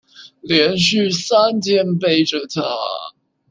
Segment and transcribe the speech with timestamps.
[0.41, 2.59] 連續三天背著她